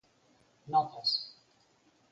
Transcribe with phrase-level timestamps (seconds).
[0.71, 1.11] Notas.